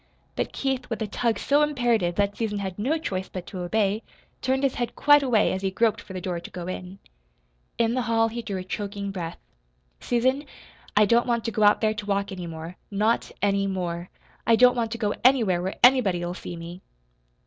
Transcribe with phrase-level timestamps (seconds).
[0.35, 4.01] But Keith, with a tug so imperative that Susan had no choice but to obey,
[4.41, 6.97] turned his head quite away as he groped for the door to go in.
[7.77, 9.37] In the hall he drew a choking breath.
[9.99, 10.45] "Susan,
[10.97, 14.09] I don't want to go out there to walk any more NOT ANY MORE!
[14.47, 16.81] I don't want to go anywhere where anybody'll see me."